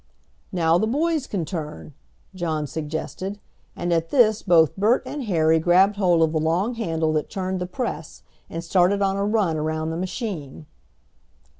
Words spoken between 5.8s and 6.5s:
hold of the